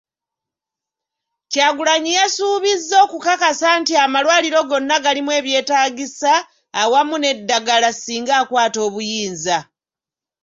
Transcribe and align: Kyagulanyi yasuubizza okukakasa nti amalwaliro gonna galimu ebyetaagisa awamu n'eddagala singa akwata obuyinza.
Kyagulanyi 1.51 2.11
yasuubizza 2.19 2.95
okukakasa 3.05 3.67
nti 3.79 3.93
amalwaliro 4.03 4.61
gonna 4.69 4.97
galimu 5.03 5.31
ebyetaagisa 5.39 6.33
awamu 6.81 7.15
n'eddagala 7.19 7.89
singa 7.93 8.33
akwata 8.41 8.79
obuyinza. 8.87 9.57